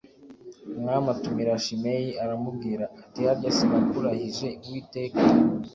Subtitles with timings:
[0.77, 5.21] Umwami atumira Shimeyi aramubwira ati “Harya sinakurahije Uwiteka”